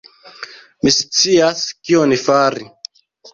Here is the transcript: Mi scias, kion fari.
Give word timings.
Mi 0.87 0.93
scias, 0.95 1.61
kion 1.91 2.17
fari. 2.23 2.67